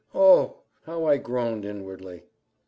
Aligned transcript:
_Oh! 0.19 0.61
how 0.87 1.05
I 1.05 1.17
groaned 1.17 1.63
inwardly! 1.63 2.23